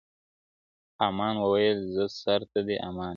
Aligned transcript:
هامان 0.99 1.35
وویل 1.39 1.77
زما 1.93 2.07
سر 2.21 2.41
ته 2.51 2.59
دي 2.67 2.75
امان 2.87 3.09
وي- 3.09 3.09